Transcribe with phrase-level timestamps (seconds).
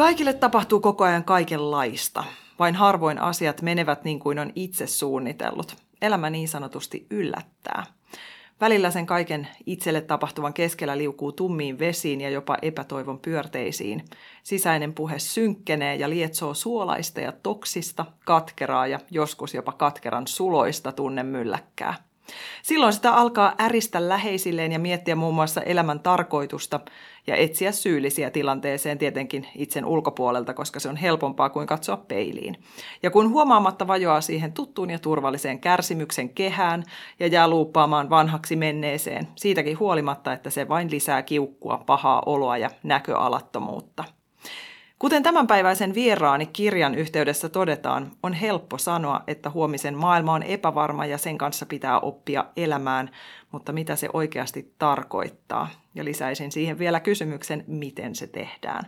[0.00, 2.24] Kaikille tapahtuu koko ajan kaikenlaista.
[2.58, 5.76] Vain harvoin asiat menevät niin kuin on itse suunnitellut.
[6.02, 7.86] Elämä niin sanotusti yllättää.
[8.60, 14.04] Välillä sen kaiken itselle tapahtuvan keskellä liukuu tummiin vesiin ja jopa epätoivon pyörteisiin.
[14.42, 21.94] Sisäinen puhe synkkenee ja lietsoo suolaista ja toksista, katkeraa ja joskus jopa katkeran suloista tunnemylläkkää.
[22.62, 26.80] Silloin sitä alkaa äristä läheisilleen ja miettiä muun muassa elämän tarkoitusta
[27.26, 32.56] ja etsiä syyllisiä tilanteeseen tietenkin itsen ulkopuolelta, koska se on helpompaa kuin katsoa peiliin.
[33.02, 36.84] Ja kun huomaamatta vajoaa siihen tuttuun ja turvalliseen kärsimyksen kehään
[37.20, 42.70] ja jää luuppaamaan vanhaksi menneeseen, siitäkin huolimatta, että se vain lisää kiukkua, pahaa oloa ja
[42.82, 44.19] näköalattomuutta.
[45.00, 51.18] Kuten tämänpäiväisen vieraani kirjan yhteydessä todetaan, on helppo sanoa, että huomisen maailma on epävarma ja
[51.18, 53.10] sen kanssa pitää oppia elämään,
[53.52, 55.68] mutta mitä se oikeasti tarkoittaa?
[55.94, 58.86] Ja lisäisin siihen vielä kysymyksen, miten se tehdään.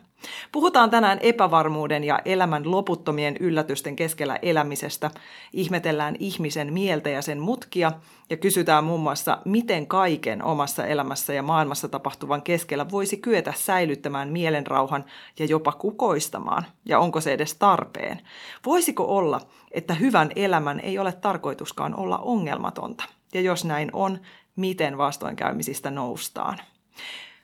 [0.53, 5.11] Puhutaan tänään epävarmuuden ja elämän loputtomien yllätysten keskellä elämisestä,
[5.53, 7.93] ihmetellään ihmisen mieltä ja sen mutkia
[8.31, 14.29] ja kysytään muun muassa, miten kaiken omassa elämässä ja maailmassa tapahtuvan keskellä voisi kyetä säilyttämään
[14.29, 15.05] mielenrauhan
[15.39, 18.21] ja jopa kukoistamaan, ja onko se edes tarpeen.
[18.67, 23.05] Voisiko olla, että hyvän elämän ei ole tarkoituskaan olla ongelmatonta?
[23.35, 24.19] Ja jos näin on,
[24.57, 26.59] miten vastoinkäymisistä noustaan?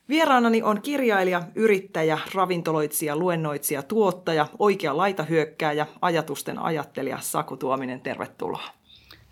[0.08, 8.00] Vieraanani on kirjailija, yrittäjä, ravintoloitsija, luennoitsija, tuottaja, oikea laitahyökkääjä, ajatusten ajattelija Saku Tuominen.
[8.00, 8.64] Tervetuloa.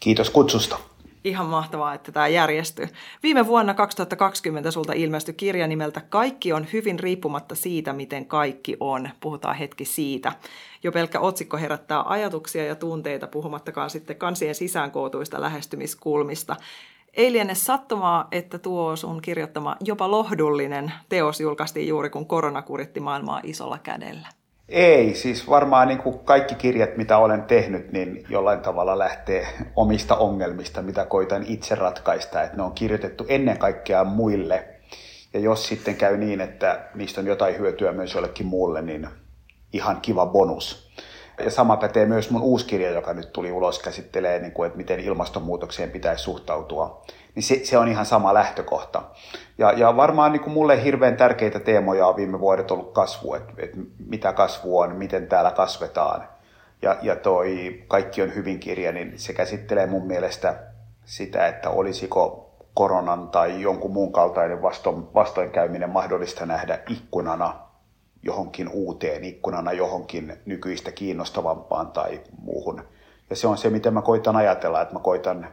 [0.00, 0.78] Kiitos kutsusta.
[1.24, 2.88] Ihan mahtavaa, että tämä järjestyy.
[3.22, 9.10] Viime vuonna 2020 sulta ilmestyi kirja nimeltä Kaikki on hyvin riippumatta siitä, miten kaikki on.
[9.20, 10.32] Puhutaan hetki siitä.
[10.82, 16.56] Jo pelkkä otsikko herättää ajatuksia ja tunteita, puhumattakaan sitten kansien sisäänkootuista lähestymiskulmista.
[17.16, 23.00] Ei liene sattumaa, että tuo sun kirjoittama jopa lohdullinen teos julkaistiin juuri kun korona kuritti
[23.00, 24.28] maailmaa isolla kädellä.
[24.68, 29.46] Ei, siis varmaan niin kuin kaikki kirjat, mitä olen tehnyt, niin jollain tavalla lähtee
[29.76, 32.42] omista ongelmista, mitä koitan itse ratkaista.
[32.42, 34.68] Että ne on kirjoitettu ennen kaikkea muille.
[35.34, 39.08] Ja jos sitten käy niin, että niistä on jotain hyötyä myös jollekin muulle, niin
[39.72, 40.85] ihan kiva bonus.
[41.44, 44.76] Ja sama pätee myös mun uusi kirja, joka nyt tuli ulos, käsittelee, niin kuin, että
[44.76, 47.02] miten ilmastonmuutokseen pitäisi suhtautua.
[47.34, 49.02] Niin se, se on ihan sama lähtökohta.
[49.58, 53.52] Ja, ja varmaan niin kuin mulle hirveän tärkeitä teemoja on viime vuodet ollut kasvu, että,
[53.58, 53.76] että
[54.06, 56.28] mitä kasvu on, miten täällä kasvetaan.
[56.82, 60.54] Ja, ja toi Kaikki on hyvin kirja, niin se käsittelee mun mielestä
[61.04, 64.62] sitä, että olisiko koronan tai jonkun muun kaltainen
[65.14, 67.65] vastoinkäyminen mahdollista nähdä ikkunana
[68.26, 72.82] johonkin uuteen ikkunana johonkin nykyistä kiinnostavampaan tai muuhun.
[73.30, 75.48] Ja se on se, mitä mä koitan ajatella, että mä koitan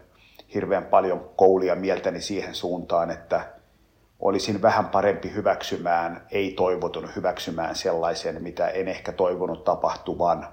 [0.53, 3.53] hirveän paljon koulia mieltäni siihen suuntaan, että
[4.19, 10.47] olisin vähän parempi hyväksymään, ei toivotun hyväksymään sellaisen, mitä en ehkä toivonut tapahtuvan,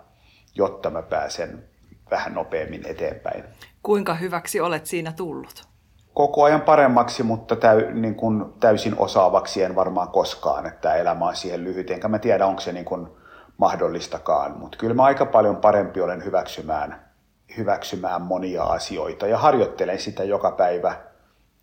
[0.54, 1.64] jotta mä pääsen
[2.10, 3.44] vähän nopeammin eteenpäin.
[3.82, 5.69] Kuinka hyväksi olet siinä tullut?
[6.14, 11.36] Koko ajan paremmaksi, mutta täy, niin kuin täysin osaavaksi en varmaan koskaan, että elämä on
[11.36, 11.90] siihen lyhyt.
[11.90, 13.08] Enkä mä tiedä, onko se niin kuin
[13.56, 17.10] mahdollistakaan, mutta kyllä mä aika paljon parempi olen hyväksymään,
[17.56, 20.96] hyväksymään monia asioita ja harjoittelen sitä joka päivä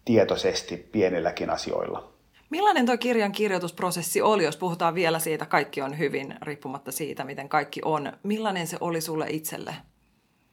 [0.06, 2.12] tietoisesti pienilläkin asioilla.
[2.50, 7.50] Millainen tuo kirjan kirjoitusprosessi oli, jos puhutaan vielä siitä, kaikki on hyvin, riippumatta siitä, miten
[7.50, 8.14] kaikki on.
[8.24, 9.76] Millainen se oli sulle itselle?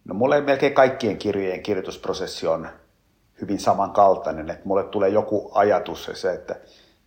[0.04, 2.68] No mulle melkein kaikkien kirjojen kirjoitusprosessi on
[3.44, 6.56] hyvin samankaltainen, että mulle tulee joku ajatus se, että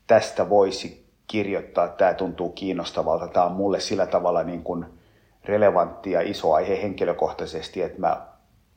[0.07, 4.85] tästä voisi kirjoittaa, tämä tuntuu kiinnostavalta, tämä on mulle sillä tavalla niin kuin
[5.45, 8.27] relevantti ja iso aihe henkilökohtaisesti, että mä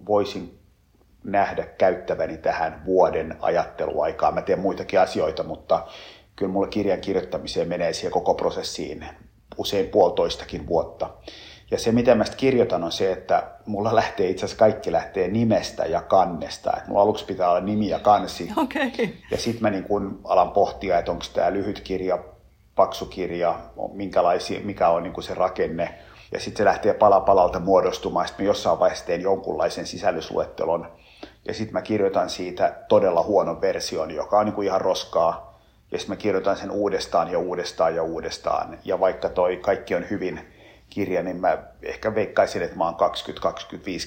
[0.07, 0.59] voisin
[1.25, 4.33] nähdä käyttäväni tähän vuoden ajatteluaikaa.
[4.33, 5.87] Mä teen muitakin asioita, mutta
[6.37, 9.05] kyllä mulle kirjan kirjoittamiseen menee siihen koko prosessiin
[9.57, 11.11] usein puolitoistakin vuotta.
[11.71, 15.85] Ja se, mitä mä kirjoitan, on se, että mulla lähtee itse asiassa kaikki lähtee nimestä
[15.85, 16.73] ja kannesta.
[16.77, 18.49] Et mulla aluksi pitää olla nimi ja kansi.
[18.57, 19.09] Okay.
[19.31, 22.19] Ja sitten mä niin kun alan pohtia, että onko tämä lyhyt kirja,
[22.75, 23.59] paksu kirja,
[23.93, 25.95] minkälaisia, mikä on niin se rakenne.
[26.33, 28.27] Ja sitten se lähtee pala palalta muodostumaan.
[28.27, 30.93] Sitten mä jossain vaiheessa teen jonkunlaisen sisällysluettelon.
[31.45, 35.61] Ja sitten mä kirjoitan siitä todella huonon version, joka on niin kuin ihan roskaa.
[35.93, 38.79] ja sitten mä kirjoitan sen uudestaan ja uudestaan ja uudestaan.
[38.85, 40.41] Ja vaikka toi kaikki on hyvin
[40.91, 42.99] kirja, niin mä ehkä veikkaisin, että mä oon 20-25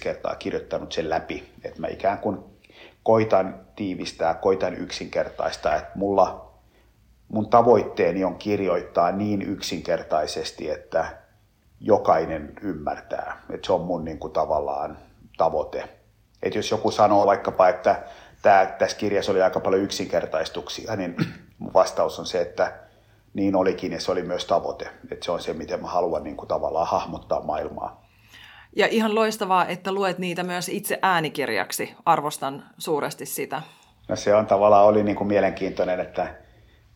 [0.01, 1.51] kertaa kirjoittanut sen läpi.
[1.63, 2.39] Että mä ikään kuin
[3.03, 6.53] koitan tiivistää, koitan yksinkertaistaa, että mulla
[7.27, 11.05] mun tavoitteeni on kirjoittaa niin yksinkertaisesti, että
[11.79, 13.41] jokainen ymmärtää.
[13.49, 14.97] Että se on mun niin kuin, tavallaan
[15.37, 15.89] tavoite.
[16.43, 18.03] Että jos joku sanoo vaikkapa, että
[18.41, 21.15] tämä, tässä kirjassa oli aika paljon yksinkertaistuksia, niin
[21.59, 22.82] mun vastaus on se, että
[23.33, 24.89] niin olikin ja se oli myös tavoite.
[25.11, 28.03] Että se on se, miten mä haluan niin kuin, tavallaan hahmottaa maailmaa.
[28.75, 31.95] Ja ihan loistavaa, että luet niitä myös itse äänikirjaksi.
[32.05, 33.61] Arvostan suuresti sitä.
[34.09, 36.35] No se on tavallaan oli niin kuin mielenkiintoinen, että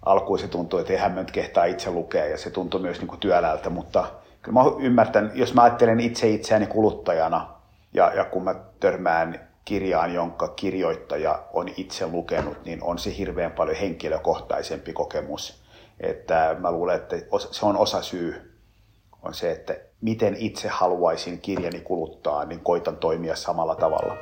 [0.06, 3.08] alkuun se tuntui, että eihän mä nyt kehtaa itse lukea ja se tuntui myös niin
[3.08, 4.08] kuin työläältä, mutta
[4.42, 7.48] kyllä mä ymmärtän, jos mä ajattelen itse itseäni kuluttajana
[7.94, 13.52] ja, ja kun mä törmään kirjaan, jonka kirjoittaja on itse lukenut, niin on se hirveän
[13.52, 15.67] paljon henkilökohtaisempi kokemus.
[16.00, 17.16] Että mä luulen, että
[17.52, 18.60] se on osa syy,
[19.24, 24.18] on se, että miten itse haluaisin kirjani kuluttaa, niin koitan toimia samalla tavalla.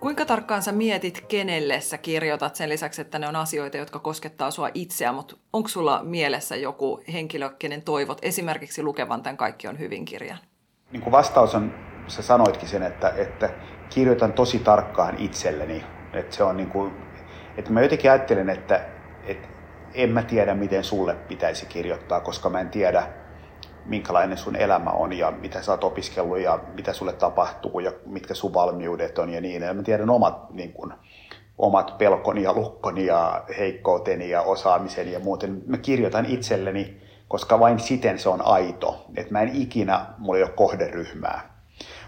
[0.00, 4.50] Kuinka tarkkaan sä mietit, kenelle sä kirjoitat sen lisäksi, että ne on asioita, jotka koskettaa
[4.50, 9.78] sua itseä, mutta onko sulla mielessä joku henkilö, kenen toivot esimerkiksi lukevan tämän Kaikki on
[9.78, 10.38] hyvin kirjan?
[10.92, 11.74] Niin vastaus on,
[12.08, 13.50] sä sanoitkin sen, että, että
[13.90, 15.84] kirjoitan tosi tarkkaan itselleni.
[16.12, 16.92] Että se on niin kuin,
[17.56, 18.80] että mä jotenkin ajattelen, että,
[19.26, 19.48] että
[19.94, 23.02] en mä tiedä, miten sulle pitäisi kirjoittaa, koska mä en tiedä,
[23.84, 28.34] minkälainen sun elämä on ja mitä sä oot opiskellut ja mitä sulle tapahtuu ja mitkä
[28.34, 29.76] sun valmiudet on ja niin edelleen.
[29.76, 30.94] Mä tiedän omat, niin kun,
[31.58, 35.62] omat pelkoni ja lukkoni ja heikkouteni ja osaamiseni ja muuten.
[35.66, 39.06] Mä kirjoitan itselleni, koska vain siten se on aito.
[39.16, 41.53] Että mä en ikinä, mulla ei ole kohderyhmää.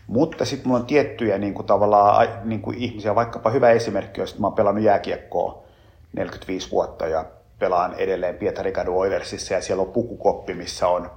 [0.07, 4.39] Mutta sitten mulla on tiettyjä niin kuin tavallaan, niin kuin ihmisiä, vaikkapa hyvä esimerkki, jos
[4.39, 5.65] mä oon pelannut jääkiekkoa
[6.13, 7.25] 45 vuotta ja
[7.59, 11.11] pelaan edelleen Pietarikadu Oilersissa ja siellä on pukukoppi, missä on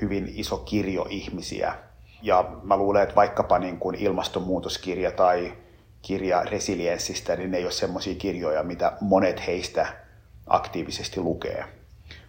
[0.00, 1.74] hyvin iso kirjo ihmisiä.
[2.22, 5.52] Ja mä luulen, että vaikkapa niin kuin ilmastonmuutoskirja tai
[6.02, 9.86] kirja resilienssistä, niin ne ei ole semmoisia kirjoja, mitä monet heistä
[10.46, 11.64] aktiivisesti lukee.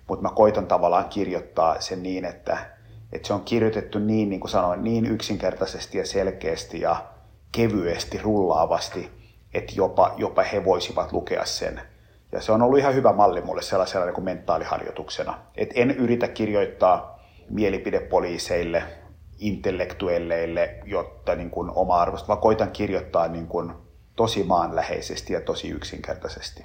[0.08, 2.58] Mutta mä koitan tavallaan kirjoittaa sen niin, että,
[3.12, 7.06] että se on kirjoitettu niin, niin kuin sanoin, niin yksinkertaisesti ja selkeästi ja
[7.52, 9.10] kevyesti, rullaavasti,
[9.54, 11.82] että jopa, jopa he voisivat lukea sen.
[12.32, 15.40] Ja se on ollut ihan hyvä malli mulle sellaisena niin kuin mentaaliharjoituksena.
[15.56, 17.20] Et en yritä kirjoittaa
[17.50, 18.84] mielipidepoliiseille,
[19.40, 23.74] intellektuelleille, jotta niin kuin oma arvosta, vaan koitan kirjoittaa niin kuin
[24.16, 26.64] tosi maanläheisesti ja tosi yksinkertaisesti.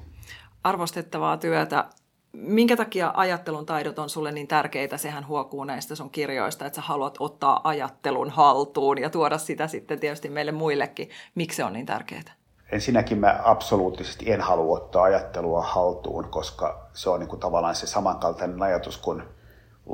[0.64, 1.84] Arvostettavaa työtä.
[2.32, 4.96] Minkä takia ajattelun taidot on sulle niin tärkeitä?
[4.96, 10.00] Sehän huokuu näistä sun kirjoista, että sä haluat ottaa ajattelun haltuun ja tuoda sitä sitten
[10.00, 11.11] tietysti meille muillekin.
[11.34, 12.34] Miksi se on niin tärkeää?
[12.73, 17.87] Ensinnäkin mä absoluuttisesti en halua ottaa ajattelua haltuun, koska se on niin kuin tavallaan se
[17.87, 19.23] samankaltainen ajatus kuin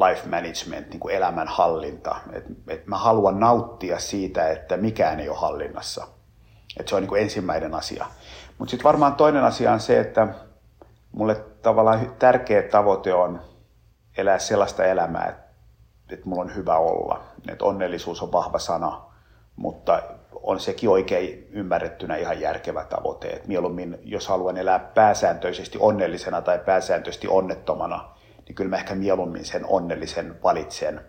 [0.08, 2.16] life management, niin kuin elämänhallinta.
[2.32, 6.06] Et, et mä haluan nauttia siitä, että mikään ei ole hallinnassa.
[6.80, 8.06] Et se on niin kuin ensimmäinen asia.
[8.58, 10.28] Mutta sitten varmaan toinen asia on se, että
[11.12, 13.40] mulle tavallaan tärkeä tavoite on
[14.16, 15.42] elää sellaista elämää, että,
[16.14, 17.22] että mulla on hyvä olla.
[17.48, 19.02] Et onnellisuus on vahva sana,
[19.56, 20.02] mutta
[20.42, 23.28] on sekin oikein ymmärrettynä ihan järkevä tavoite.
[23.28, 28.08] Et mieluummin, jos haluan elää pääsääntöisesti onnellisena tai pääsääntöisesti onnettomana,
[28.46, 31.00] niin kyllä mä ehkä mieluummin sen onnellisen valitsen.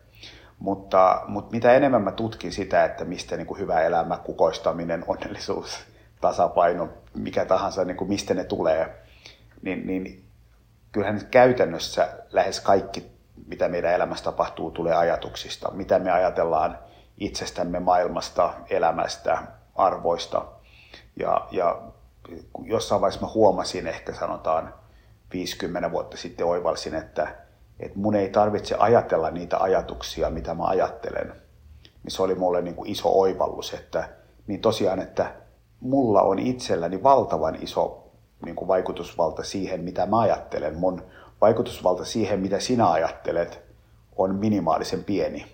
[0.59, 5.79] Mutta, mutta mitä enemmän mä tutkin sitä, että mistä niin kuin hyvä elämä, kukoistaminen, onnellisuus,
[6.21, 9.03] tasapaino, mikä tahansa, niin kuin mistä ne tulee,
[9.61, 10.23] niin, niin
[10.93, 13.11] kyllähän käytännössä lähes kaikki,
[13.47, 15.71] mitä meidän elämässä tapahtuu, tulee ajatuksista.
[15.71, 16.79] Mitä me ajatellaan
[17.17, 19.43] itsestämme, maailmasta, elämästä,
[19.75, 20.45] arvoista.
[21.19, 21.81] Ja, ja
[22.63, 24.73] jossain vaiheessa mä huomasin, ehkä sanotaan
[25.33, 27.35] 50 vuotta sitten oivalsin, että,
[27.79, 31.35] että mun ei tarvitse ajatella niitä ajatuksia, mitä mä ajattelen.
[32.07, 34.09] Se oli mulle niin kuin iso oivallus, että
[34.47, 35.31] niin tosiaan, että
[35.79, 38.02] mulla on itselläni valtavan iso
[38.45, 40.77] niin kuin vaikutusvalta siihen, mitä mä ajattelen.
[40.77, 41.03] Mun
[41.41, 43.61] vaikutusvalta siihen, mitä sinä ajattelet,
[44.15, 45.45] on minimaalisen pieni.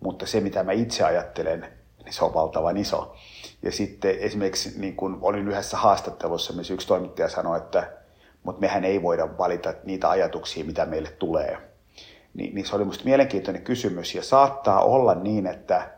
[0.00, 1.66] Mutta se, mitä mä itse ajattelen,
[2.04, 3.16] niin se on valtavan iso.
[3.62, 7.92] Ja sitten esimerkiksi niin kun olin yhdessä haastattelussa, missä yksi toimittaja sanoi, että
[8.42, 11.58] mutta mehän ei voida valita niitä ajatuksia, mitä meille tulee.
[12.34, 15.90] Ni, niin se oli minusta mielenkiintoinen kysymys ja saattaa olla niin, että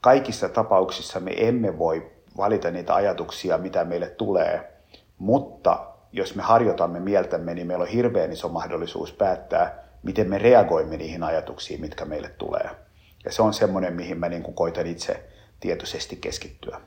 [0.00, 4.72] kaikissa tapauksissa me emme voi valita niitä ajatuksia, mitä meille tulee,
[5.18, 10.96] mutta jos me harjoitamme mieltämme, niin meillä on hirveän iso mahdollisuus päättää, miten me reagoimme
[10.96, 12.70] niihin ajatuksiin, mitkä meille tulee.
[13.24, 15.28] Ja se on semmoinen, mihin mä niin kuin koitan itse
[15.60, 16.80] tietoisesti keskittyä.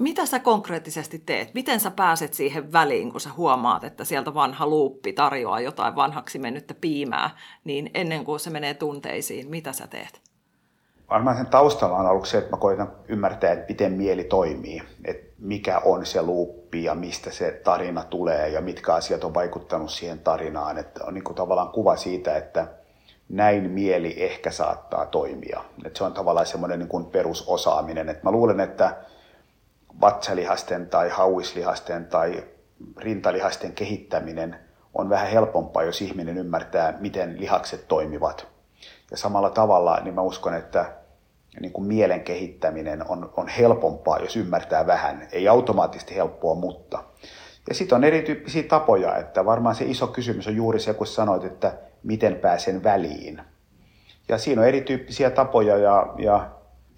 [0.00, 1.54] Mitä sä konkreettisesti teet?
[1.54, 6.38] Miten sä pääset siihen väliin, kun sä huomaat, että sieltä vanha luuppi tarjoaa jotain vanhaksi
[6.38, 7.30] mennyttä piimää,
[7.64, 10.20] niin ennen kuin se menee tunteisiin, mitä sä teet?
[11.10, 15.25] Varmaan sen taustalla on ollut se, että mä koitan ymmärtää, että miten mieli toimii, että
[15.38, 20.18] mikä on se luuppi ja mistä se tarina tulee ja mitkä asiat on vaikuttanut siihen
[20.18, 20.78] tarinaan.
[20.78, 22.66] Että on niin kuin tavallaan kuva siitä, että
[23.28, 25.64] näin mieli ehkä saattaa toimia.
[25.84, 28.08] Että se on tavallaan semmoinen niin kuin perusosaaminen.
[28.08, 28.96] Että mä luulen, että
[30.00, 32.44] vatsalihasten tai hauislihasten tai
[32.96, 34.56] rintalihasten kehittäminen
[34.94, 38.46] on vähän helpompaa, jos ihminen ymmärtää, miten lihakset toimivat.
[39.10, 40.92] Ja samalla tavalla niin mä uskon, että
[41.60, 45.28] niin kuin mielen kehittäminen on, on helpompaa, jos ymmärtää vähän.
[45.32, 47.04] Ei automaattisesti helppoa, mutta.
[47.68, 51.44] Ja sitten on erityyppisiä tapoja, että varmaan se iso kysymys on juuri se, kun sanoit,
[51.44, 53.40] että miten pääsen väliin.
[54.28, 56.50] Ja siinä on erityyppisiä tapoja ja, ja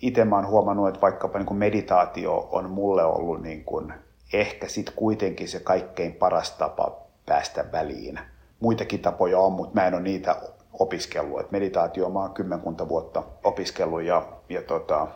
[0.03, 3.93] itse mä oon huomannut, että vaikkapa niin kuin meditaatio on mulle ollut niin kuin
[4.33, 8.21] ehkä sitten kuitenkin se kaikkein paras tapa päästä väliin.
[8.61, 10.37] Muitakin tapoja on, mutta mä en ole niitä
[10.73, 11.41] opiskellut.
[11.41, 15.07] Et meditaatio mä oon kymmenkunta vuotta opiskellut ja, ja tota,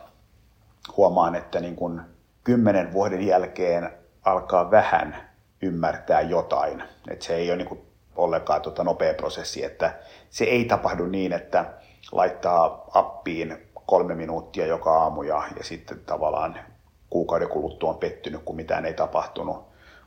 [0.97, 2.01] huomaan, että niin kun
[2.43, 3.89] kymmenen vuoden jälkeen
[4.23, 5.29] alkaa vähän
[5.61, 6.83] ymmärtää jotain.
[7.09, 7.81] Et se ei ole niin kuin
[8.15, 9.99] ollenkaan tota nopea prosessi, että
[10.29, 11.65] se ei tapahdu niin, että
[12.11, 16.59] laittaa appiin kolme minuuttia joka aamu ja, ja sitten tavallaan
[17.09, 19.57] kuukauden kuluttua on pettynyt, kun mitään ei tapahtunut,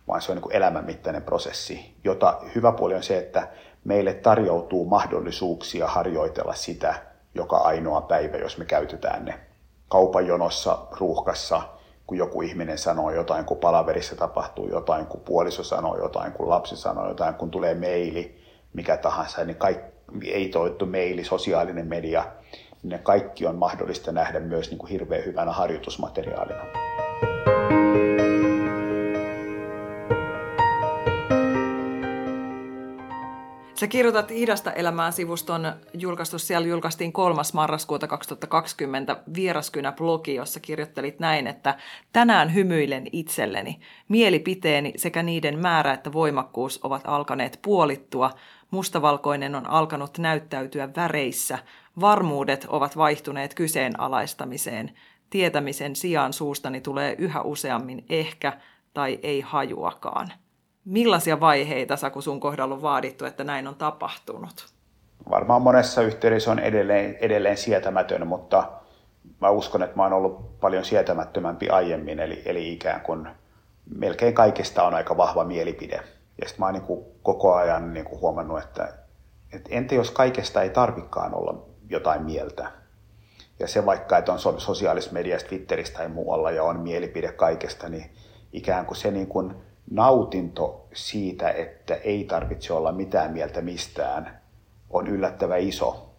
[0.08, 3.48] vaan se on niin elämänmittainen prosessi, jota hyvä puoli on se, että
[3.84, 7.05] meille tarjoutuu mahdollisuuksia harjoitella sitä
[7.36, 9.34] joka ainoa päivä, jos me käytetään ne.
[9.88, 11.62] Kaupan jonossa, ruuhkassa,
[12.06, 16.76] kun joku ihminen sanoo jotain, kun palaverissa tapahtuu jotain, kun puoliso sanoo jotain, kun lapsi
[16.76, 18.38] sanoo jotain, kun tulee meili,
[18.72, 22.24] mikä tahansa, niin kaikki, ei toivottu meili, sosiaalinen media,
[22.82, 26.95] niin ne kaikki on mahdollista nähdä myös niin kuin hirveän hyvänä harjoitusmateriaalina.
[33.80, 37.42] Sä kirjoitat Idasta elämään sivuston julkaistus, siellä julkaistiin 3.
[37.54, 41.78] marraskuuta 2020 Vieraskynä-blogi, jossa kirjoittelit näin, että
[42.12, 43.80] tänään hymyilen itselleni.
[44.08, 48.30] Mielipiteeni sekä niiden määrä että voimakkuus ovat alkaneet puolittua.
[48.70, 51.58] Mustavalkoinen on alkanut näyttäytyä väreissä.
[52.00, 54.90] Varmuudet ovat vaihtuneet kyseenalaistamiseen.
[55.30, 58.52] Tietämisen sijaan suustani tulee yhä useammin ehkä
[58.94, 60.32] tai ei hajuakaan.
[60.86, 64.66] Millaisia vaiheita, Saku, sun kohdalla on vaadittu, että näin on tapahtunut?
[65.30, 68.72] Varmaan monessa yhteydessä on edelleen, edelleen sietämätön, mutta
[69.40, 73.28] mä uskon, että mä oon ollut paljon sietämättömämpi aiemmin, eli, eli ikään kuin
[73.96, 76.00] melkein kaikesta on aika vahva mielipide.
[76.40, 78.88] Ja sitten mä oon niin koko ajan niin kuin huomannut, että,
[79.52, 82.72] että entä jos kaikesta ei tarvikaan olla jotain mieltä.
[83.58, 88.10] Ja se vaikka, että on sosiaalisessa mediassa, Twitteristä tai muualla ja on mielipide kaikesta, niin
[88.52, 89.54] ikään kuin se niin kuin
[89.90, 94.40] nautinto siitä, että ei tarvitse olla mitään mieltä mistään,
[94.90, 96.12] on yllättävän iso.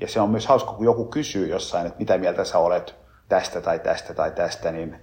[0.00, 2.94] Ja se on myös hauska, kun joku kysyy jossain, että mitä mieltä sä olet
[3.28, 4.96] tästä tai tästä tai tästä, niin,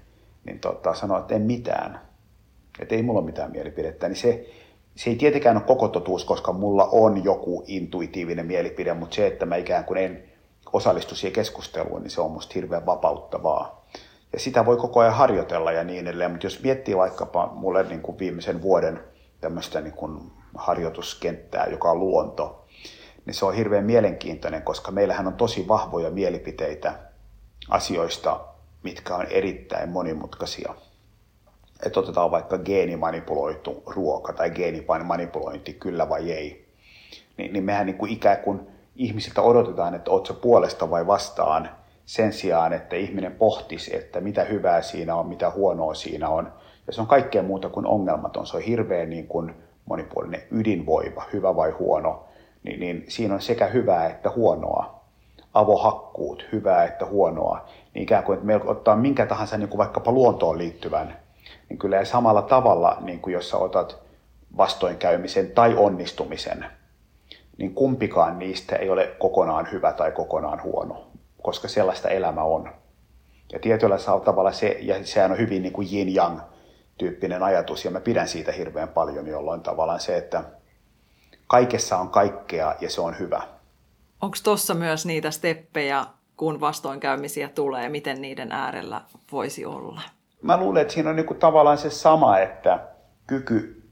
[0.45, 2.01] niin tota, sanoo, että en mitään.
[2.79, 4.07] Että ei mulla ole mitään mielipidettä.
[4.07, 4.45] Niin se,
[4.95, 9.45] se ei tietenkään ole koko totuus, koska mulla on joku intuitiivinen mielipide, mutta se, että
[9.45, 10.23] mä ikään kuin en
[10.73, 13.78] osallistu siihen keskusteluun, niin se on musta hirveän vapauttavaa.
[14.33, 18.01] Ja sitä voi koko ajan harjoitella ja niin edelleen, mutta jos miettii vaikkapa mulle niin
[18.01, 19.03] kuin viimeisen vuoden
[19.41, 22.65] tämmöistä niin kuin harjoituskenttää, joka on luonto,
[23.25, 26.93] niin se on hirveän mielenkiintoinen, koska meillähän on tosi vahvoja mielipiteitä
[27.69, 28.39] asioista,
[28.83, 30.75] mitkä on erittäin monimutkaisia.
[31.86, 36.69] Että otetaan vaikka geenimanipuloitu ruoka tai geenimanipulointi, kyllä vai ei.
[37.38, 41.69] Niin, niin mehän niin kuin ikään kuin ihmisiltä odotetaan, että ootko puolesta vai vastaan,
[42.10, 46.54] sen sijaan, että ihminen pohtisi, että mitä hyvää siinä on, mitä huonoa siinä on.
[46.88, 48.48] Ja se on kaikkea muuta kuin ongelmaton.
[48.48, 52.24] Se on hirveän niin kuin monipuolinen ydinvoiva, hyvä vai huono.
[52.63, 55.00] Niin, niin siinä on sekä hyvää että huonoa.
[55.54, 57.66] Avohakkuut, hyvää että huonoa.
[57.94, 61.18] Niin ikään kuin, että me ottaa minkä tahansa niin kuin vaikkapa luontoon liittyvän,
[61.70, 63.98] niin kyllä samalla tavalla, niin kuin jos sä otat
[64.58, 66.66] vastoinkäymisen tai onnistumisen,
[67.58, 71.09] niin kumpikaan niistä ei ole kokonaan hyvä tai kokonaan huono
[71.41, 72.74] koska sellaista elämä on.
[73.53, 76.39] Ja tietyllä tavalla se, ja sehän on hyvin niin kuin yin-yang
[76.98, 80.43] tyyppinen ajatus, ja mä pidän siitä hirveän paljon, jolloin tavallaan se, että
[81.48, 83.41] kaikessa on kaikkea ja se on hyvä.
[84.22, 86.05] Onko tuossa myös niitä steppejä,
[86.38, 90.01] kun vastoinkäymisiä tulee, miten niiden äärellä voisi olla?
[90.41, 92.79] Mä luulen, että siinä on niin kuin tavallaan se sama, että
[93.27, 93.89] kyky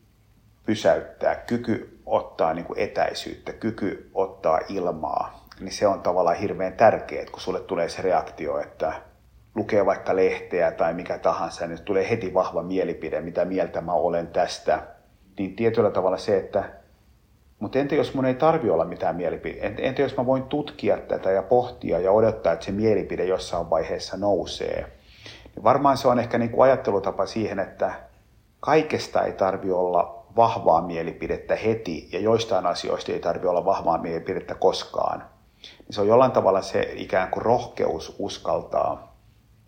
[0.66, 7.26] pysäyttää, kyky ottaa niin kuin etäisyyttä, kyky ottaa ilmaa, niin se on tavallaan hirveän tärkeää,
[7.32, 8.94] kun sulle tulee se reaktio, että
[9.56, 14.28] lukee vaikka lehteä tai mikä tahansa, niin tulee heti vahva mielipide, mitä mieltä mä olen
[14.28, 14.84] tästä.
[15.40, 16.64] Niin tietyllä tavalla se, että
[17.60, 19.74] mutta entä jos mun ei tarvi olla mitään mielipide?
[19.78, 24.18] Entä jos mä voin tutkia tätä ja pohtia ja odottaa, että se mielipide jossain vaiheessa
[24.18, 24.92] nousee?
[25.56, 27.94] Niin varmaan se on ehkä niin kuin ajattelutapa siihen, että
[28.60, 34.56] kaikesta ei tarvi olla vahvaa mielipidettä heti ja joistain asioista ei tarvi olla vahvaa mielipidettä
[34.56, 35.37] koskaan.
[35.89, 39.17] Se on jollain tavalla se ikään kuin rohkeus uskaltaa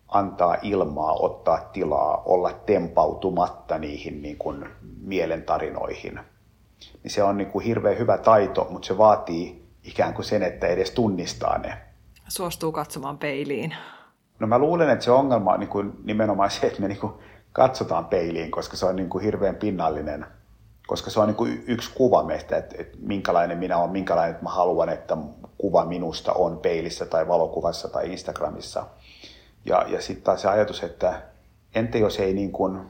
[0.08, 4.64] antaa ilmaa, ottaa tilaa, olla tempautumatta niihin niin kuin
[5.00, 6.20] mielentarinoihin.
[7.02, 10.66] Niin se on niin kuin hirveän hyvä taito, mutta se vaatii ikään kuin sen, että
[10.66, 11.78] edes tunnistaa ne.
[12.28, 13.74] Suostuu katsomaan peiliin.
[14.38, 17.12] No mä luulen, että se ongelma on niin kuin nimenomaan se, että me niin kuin
[17.52, 20.26] katsotaan peiliin, koska se on niin kuin hirveän pinnallinen,
[20.90, 24.44] koska se on niin kuin yksi kuva meistä, että, että minkälainen minä olen, minkälainen että
[24.44, 25.16] mä haluan, että
[25.58, 28.86] kuva minusta on peilissä tai valokuvassa tai Instagramissa.
[29.64, 31.22] Ja, ja sitten taas se ajatus, että
[31.74, 32.80] entä jos ei niin kuin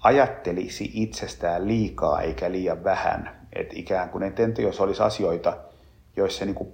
[0.00, 3.48] ajattelisi itsestään liikaa eikä liian vähän.
[3.52, 5.56] Että ikään kuin, entä jos olisi asioita,
[6.16, 6.72] joissa niin kuin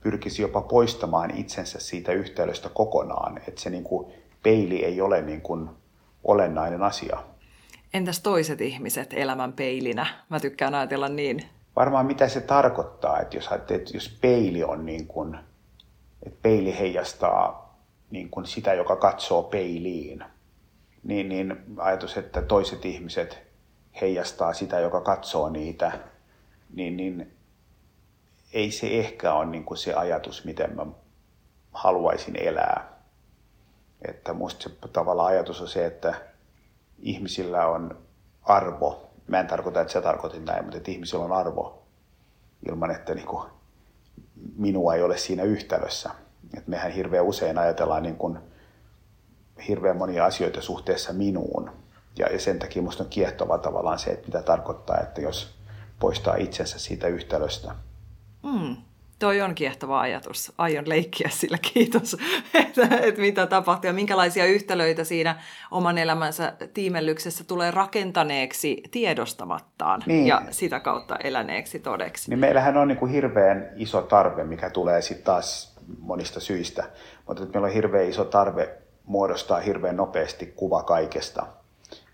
[0.00, 3.38] pyrkisi jopa poistamaan itsensä siitä yhteydestä kokonaan.
[3.48, 4.12] Että se niin kuin
[4.42, 5.70] peili ei ole niin kuin
[6.24, 7.29] olennainen asia.
[7.94, 10.06] Entäs toiset ihmiset elämän peilinä?
[10.28, 11.44] Mä tykkään ajatella niin.
[11.76, 15.38] Varmaan mitä se tarkoittaa, että jos, että jos peili on niin kuin,
[16.26, 17.74] että peili heijastaa
[18.10, 20.24] niin kuin sitä, joka katsoo peiliin,
[21.04, 23.38] niin, niin ajatus, että toiset ihmiset
[24.00, 25.92] heijastaa sitä, joka katsoo niitä,
[26.74, 27.32] niin, niin
[28.52, 30.86] ei se ehkä ole niin kuin se ajatus, miten mä
[31.72, 33.00] haluaisin elää.
[34.08, 36.29] Että musta se tavalla ajatus on se, että
[37.02, 37.98] ihmisillä on
[38.42, 39.10] arvo.
[39.26, 41.82] Mä en tarkoita, että sä tarkoitin näin, mutta että ihmisillä on arvo
[42.68, 43.50] ilman, että niin kuin
[44.56, 46.10] minua ei ole siinä yhtälössä.
[46.56, 48.38] Et mehän hirveän usein ajatellaan niin kuin
[49.68, 51.70] hirveän monia asioita suhteessa minuun.
[52.18, 55.58] Ja, ja sen takia minusta on kiehtova tavallaan se, että mitä tarkoittaa, että jos
[56.00, 57.74] poistaa itsensä siitä yhtälöstä.
[58.42, 58.76] Mm,
[59.20, 60.52] toi on kiehtova ajatus.
[60.58, 62.16] Aion leikkiä sillä, kiitos,
[62.54, 65.36] että, että mitä tapahtuu ja minkälaisia yhtälöitä siinä
[65.70, 70.26] oman elämänsä tiimellyksessä tulee rakentaneeksi tiedostamattaan niin.
[70.26, 72.30] ja sitä kautta eläneeksi todeksi.
[72.30, 76.84] Niin meillähän on niin kuin hirveän iso tarve, mikä tulee sitten taas monista syistä,
[77.26, 78.68] mutta meillä on hirveän iso tarve
[79.04, 81.46] muodostaa hirveän nopeasti kuva kaikesta.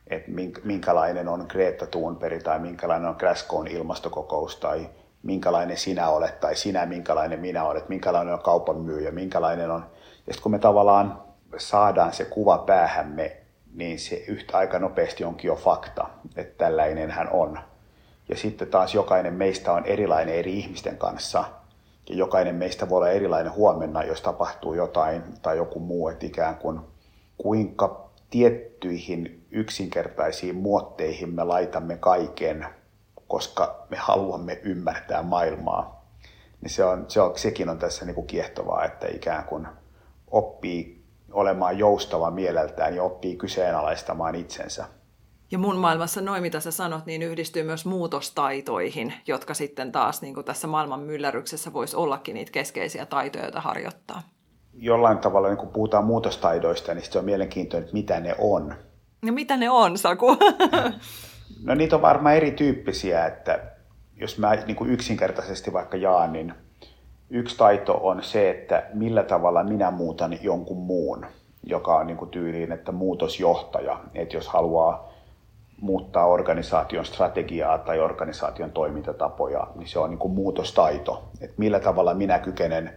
[0.07, 0.31] Että
[0.65, 4.89] minkälainen on Greta Thunberg tai minkälainen on Glasgown ilmastokokous tai
[5.23, 9.87] minkälainen sinä olet tai sinä minkälainen minä olet, minkälainen on kaupan myyjä, minkälainen on...
[10.27, 11.23] Ja sitten kun me tavallaan
[11.57, 13.37] saadaan se kuva päähämme,
[13.75, 17.59] niin se yhtä aika nopeasti onkin jo fakta, että tällainen hän on.
[18.29, 21.45] Ja sitten taas jokainen meistä on erilainen eri ihmisten kanssa–
[22.09, 26.57] ja jokainen meistä voi olla erilainen huomenna, jos tapahtuu jotain tai joku muu, että ikään
[26.57, 26.81] kuin
[27.39, 32.67] kuinka tiettyihin yksinkertaisiin muotteihin me laitamme kaiken,
[33.29, 36.07] koska me haluamme ymmärtää maailmaa.
[36.61, 39.69] Niin se on, se on, sekin on tässä niin kuin kiehtovaa, että ikään kuin
[40.31, 44.85] oppii olemaan joustava mieleltään ja oppii kyseenalaistamaan itsensä.
[45.51, 50.35] Ja mun maailmassa noin, mitä sä sanot, niin yhdistyy myös muutostaitoihin, jotka sitten taas niin
[50.35, 54.23] kuin tässä maailman myllerryksessä voisi ollakin niitä keskeisiä taitoja, joita harjoittaa.
[54.75, 58.75] Jollain tavalla, niin kun puhutaan muutostaidoista, niin se on mielenkiintoinen, että mitä ne on.
[59.23, 60.27] No mitä ne on, Saku?
[61.65, 63.61] no niitä on varmaan erityyppisiä, että
[64.17, 66.55] jos mä niin kuin yksinkertaisesti vaikka jaan, niin
[67.31, 71.27] yksi taito on se, että millä tavalla minä muutan jonkun muun,
[71.63, 74.01] joka on niin kuin tyyliin, että muutosjohtaja.
[74.15, 75.13] Että jos haluaa
[75.81, 81.29] muuttaa organisaation strategiaa tai organisaation toimintatapoja, niin se on niin kuin muutostaito.
[81.41, 82.93] Että millä tavalla minä kykenen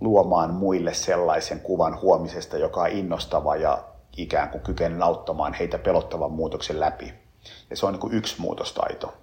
[0.00, 3.78] luomaan muille sellaisen kuvan huomisesta, joka on innostava ja
[4.16, 7.27] ikään kuin kykenen auttamaan heitä pelottavan muutoksen läpi.
[7.70, 9.14] Ja se on niin kuin yksi muutostaito,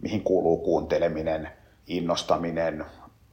[0.00, 1.48] mihin kuuluu kuunteleminen,
[1.86, 2.84] innostaminen,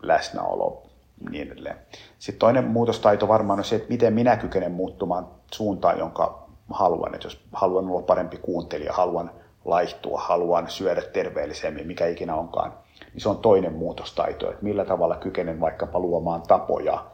[0.01, 0.83] läsnäolo,
[1.29, 1.77] niin edelleen.
[2.19, 7.27] Sitten toinen muutostaito varmaan on se, että miten minä kykenen muuttumaan suuntaan, jonka haluan, että
[7.27, 9.31] jos haluan olla parempi kuuntelija, haluan
[9.65, 12.73] laihtua, haluan syödä terveellisemmin, mikä ikinä onkaan,
[13.13, 17.05] niin se on toinen muutostaito, että millä tavalla kykenen vaikkapa luomaan tapoja,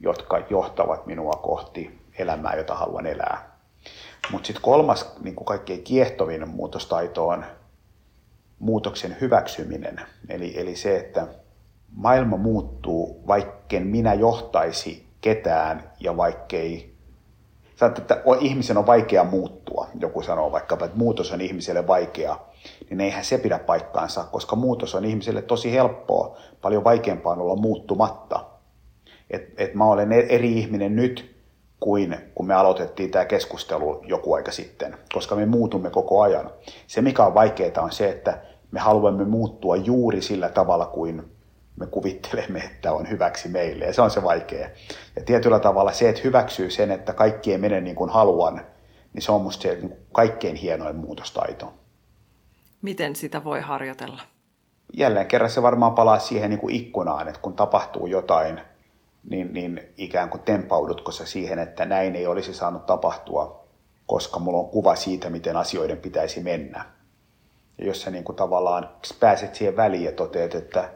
[0.00, 3.53] jotka johtavat minua kohti elämää, jota haluan elää.
[4.30, 7.44] Mutta sitten kolmas niin kuin kaikkein kiehtovin muutostaito on
[8.58, 10.00] muutoksen hyväksyminen.
[10.28, 11.26] Eli, eli se, että
[11.92, 16.94] maailma muuttuu, vaikken minä johtaisi ketään ja vaikkei
[17.76, 19.88] Sanoit, että ihmisen on vaikea muuttua.
[20.00, 22.38] Joku sanoo vaikka, että muutos on ihmiselle vaikea.
[22.90, 26.36] Niin eihän se pidä paikkaansa, koska muutos on ihmiselle tosi helppoa.
[26.62, 28.44] Paljon vaikeampaa on olla muuttumatta.
[29.30, 31.33] Et, et mä olen eri ihminen nyt
[31.84, 36.50] kuin kun me aloitettiin tämä keskustelu joku aika sitten, koska me muutumme koko ajan.
[36.86, 38.38] Se, mikä on vaikeaa, on se, että
[38.70, 41.22] me haluamme muuttua juuri sillä tavalla kuin
[41.76, 44.68] me kuvittelemme, että on hyväksi meille, ja se on se vaikea.
[45.16, 48.60] Ja tietyllä tavalla se, että hyväksyy sen, että kaikki ei mene niin kuin haluan,
[49.12, 51.72] niin se on musta se niin kaikkein hienoin muutostaito.
[52.82, 54.22] Miten sitä voi harjoitella?
[54.96, 58.60] Jälleen kerran se varmaan palaa siihen niin kuin ikkunaan, että kun tapahtuu jotain,
[59.30, 63.64] niin, niin ikään kuin tempaudutko sä siihen, että näin ei olisi saanut tapahtua,
[64.06, 66.84] koska mulla on kuva siitä, miten asioiden pitäisi mennä.
[67.78, 70.90] Ja jos sä niin kuin tavallaan pääset siihen väliin ja toteat, että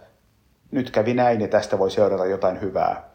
[0.70, 3.10] nyt kävi näin ja tästä voi seurata jotain hyvää,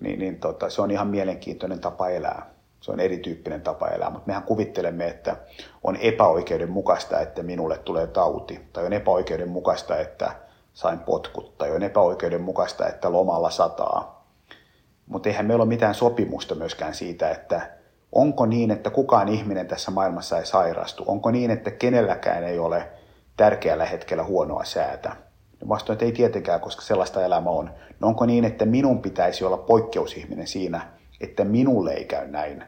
[0.00, 2.50] niin, niin tota, se on ihan mielenkiintoinen tapa elää.
[2.80, 5.36] Se on erityyppinen tapa elää, mutta mehän kuvittelemme, että
[5.84, 10.32] on epäoikeudenmukaista, että minulle tulee tauti, tai on epäoikeudenmukaista, että
[10.72, 14.17] sain potkut, tai on epäoikeudenmukaista, että lomalla sataa.
[15.08, 17.70] Mutta eihän meillä ole mitään sopimusta myöskään siitä, että
[18.12, 22.88] onko niin, että kukaan ihminen tässä maailmassa ei sairastu, onko niin, että kenelläkään ei ole
[23.36, 25.16] tärkeällä hetkellä huonoa säätä.
[25.60, 27.70] No vastoin, että ei tietenkään, koska sellaista elämä on.
[28.00, 30.80] No onko niin, että minun pitäisi olla poikkeusihminen siinä,
[31.20, 32.64] että minulle ei käy näin?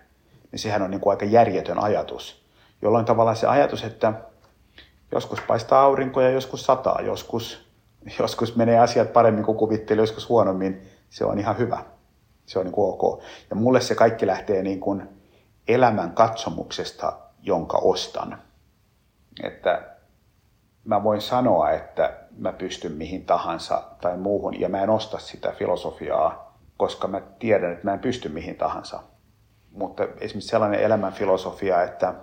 [0.53, 2.45] Niin sehän on niin kuin aika järjetön ajatus.
[2.83, 4.13] Jolloin tavallaan se ajatus, että
[5.13, 7.71] joskus paistaa aurinko ja joskus sataa, joskus,
[8.19, 11.85] joskus menee asiat paremmin kuin kuvitteli, joskus huonommin, se on ihan hyvä.
[12.47, 13.23] Se on niin kuin ok.
[13.51, 15.09] Ja mulle se kaikki lähtee niin kuin
[15.69, 18.43] elämän katsomuksesta, jonka ostan.
[19.43, 19.97] Että
[20.85, 25.53] mä voin sanoa, että mä pystyn mihin tahansa tai muuhun, ja mä en osta sitä
[25.53, 29.03] filosofiaa, koska mä tiedän, että mä en pysty mihin tahansa.
[29.71, 32.15] Mutta esimerkiksi sellainen elämän filosofia, että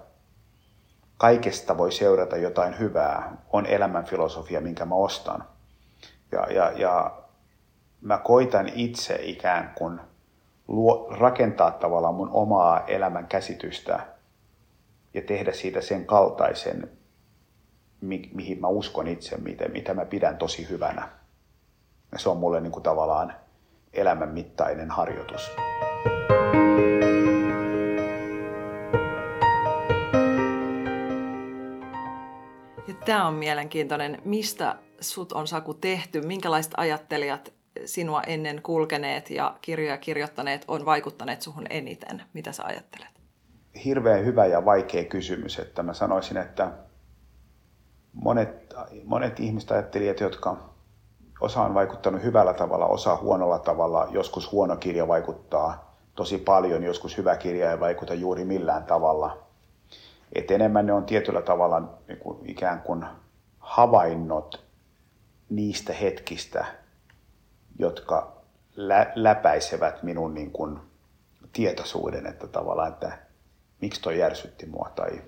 [1.17, 5.43] kaikesta voi seurata jotain hyvää, on elämän filosofia, minkä mä ostan.
[6.31, 7.17] Ja, ja, ja
[8.01, 9.99] mä koitan itse ikään kuin
[10.67, 13.99] luo, rakentaa tavallaan mun omaa elämän käsitystä
[15.13, 16.91] ja tehdä siitä sen kaltaisen,
[18.01, 21.09] mi, mihin mä uskon itse, mitä, mitä mä pidän tosi hyvänä.
[22.11, 23.33] Ja se on mulle niin kuin tavallaan
[23.93, 25.51] elämän mittainen harjoitus.
[32.87, 34.21] Ja tämä on mielenkiintoinen.
[34.25, 36.21] Mistä sut on Saku tehty?
[36.21, 37.56] Minkälaiset ajattelijat
[37.87, 42.23] sinua ennen kulkeneet ja kirjoja kirjoittaneet on vaikuttaneet suhun eniten?
[42.33, 43.07] Mitä sä ajattelet?
[43.85, 46.71] Hirveän hyvä ja vaikea kysymys, että mä sanoisin, että
[48.13, 48.73] monet,
[49.03, 50.57] monet ihmiset ajattelijat, jotka
[51.41, 57.17] osa on vaikuttanut hyvällä tavalla, osa huonolla tavalla, joskus huono kirja vaikuttaa tosi paljon, joskus
[57.17, 59.37] hyvä kirja ei vaikuta juuri millään tavalla.
[60.33, 63.05] Et enemmän ne on tietyllä tavalla niin kuin ikään kuin
[63.59, 64.65] havainnot
[65.49, 66.65] niistä hetkistä,
[67.79, 68.37] jotka
[68.75, 70.79] lä- läpäisevät minun niin kuin
[71.53, 73.17] tietoisuuden, että tavallaan, että
[73.81, 75.21] miksi toi järsytti mua tai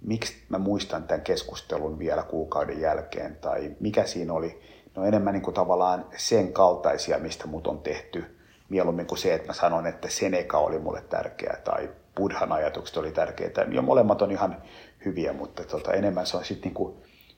[0.00, 4.62] miksi mä muistan tämän keskustelun vielä kuukauden jälkeen tai mikä siinä oli.
[4.96, 9.34] Ne on enemmän niin kuin tavallaan sen kaltaisia, mistä mut on tehty, mieluummin kuin se,
[9.34, 13.66] että mä sanon, että Seneca oli mulle tärkeä tai Buddhan ajatukset oli tärkeitä.
[13.70, 14.62] Ja molemmat on ihan
[15.04, 16.94] hyviä, mutta tota, enemmän se on sitten niin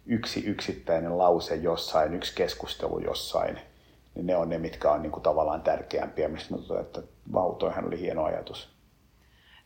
[0.07, 3.61] yksi yksittäinen lause jossain, yksi keskustelu jossain–
[4.15, 7.57] niin ne on ne, mitkä on niin kuin tavallaan tärkeämpiä, mistä mä totean, että vau,
[7.87, 8.75] oli hieno ajatus.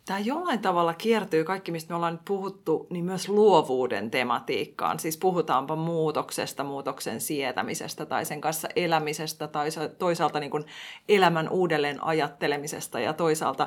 [0.09, 4.99] Tämä jollain tavalla kiertyy kaikki, mistä me ollaan nyt puhuttu, niin myös luovuuden tematiikkaan.
[4.99, 10.65] Siis puhutaanpa muutoksesta, muutoksen sietämisestä tai sen kanssa elämisestä tai toisaalta niin kuin
[11.09, 13.67] elämän uudelleen ajattelemisesta ja toisaalta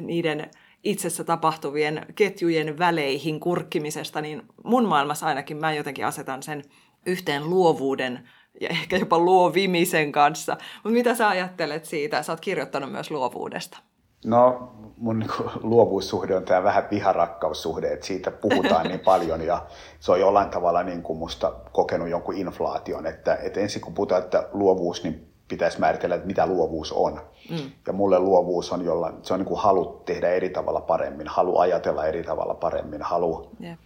[0.00, 0.50] niiden
[0.84, 6.62] itsessä tapahtuvien ketjujen väleihin kurkkimisesta, niin mun maailmassa ainakin mä jotenkin asetan sen
[7.06, 8.28] yhteen luovuuden
[8.60, 10.56] ja ehkä jopa luovimisen kanssa.
[10.74, 12.22] Mutta mitä sä ajattelet siitä?
[12.22, 13.78] Sä oot kirjoittanut myös luovuudesta.
[14.24, 19.66] No mun niin kuin, luovuussuhde on tämä vähän viharakkaussuhde, että siitä puhutaan niin paljon ja
[20.00, 24.22] se on jollain tavalla niin kuin musta kokenut jonkun inflaation, että, että ensin kun puhutaan,
[24.22, 27.20] että luovuus, niin pitäisi määritellä, että mitä luovuus on.
[27.50, 27.70] Mm.
[27.86, 31.58] Ja mulle luovuus on jollain, se on niin kuin halu tehdä eri tavalla paremmin, halu
[31.58, 33.78] ajatella eri tavalla paremmin, halu yep.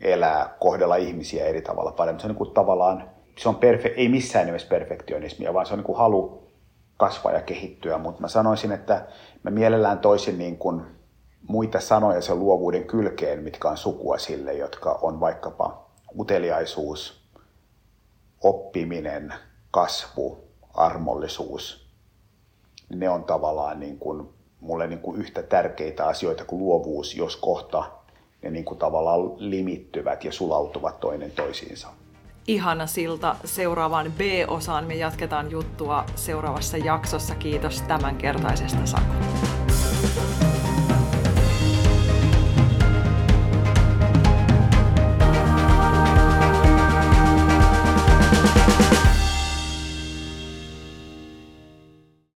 [0.00, 2.20] elää, kohdella ihmisiä eri tavalla paremmin.
[2.20, 5.78] Se on niin kuin tavallaan se on perfe- ei missään nimessä perfektionismia, vaan se on
[5.78, 6.42] niin kuin halu
[6.96, 9.06] kasvaa ja kehittyä, mutta mä sanoisin, että
[9.42, 10.82] mä mielellään toisin niin kuin
[11.48, 15.86] muita sanoja sen luovuuden kylkeen, mitkä on sukua sille, jotka on vaikkapa
[16.18, 17.22] uteliaisuus,
[18.40, 19.34] oppiminen,
[19.70, 21.86] kasvu, armollisuus.
[22.88, 24.28] Ne on tavallaan niin kuin,
[24.60, 27.84] mulle niin kuin yhtä tärkeitä asioita kuin luovuus, jos kohta
[28.42, 31.88] ne niin kuin tavallaan limittyvät ja sulautuvat toinen toisiinsa
[32.48, 34.84] ihana silta seuraavaan B-osaan.
[34.84, 37.34] Me jatketaan juttua seuraavassa jaksossa.
[37.34, 39.61] Kiitos tämänkertaisesta Saku.